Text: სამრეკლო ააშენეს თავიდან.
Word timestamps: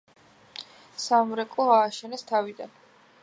სამრეკლო 1.03 1.67
ააშენეს 1.75 2.25
თავიდან. 2.33 2.75